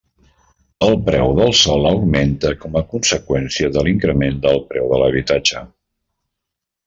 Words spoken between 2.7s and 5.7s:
a conseqüència de l'increment del preu de l'habitatge.